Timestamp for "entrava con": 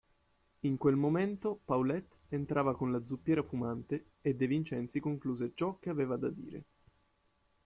2.29-2.91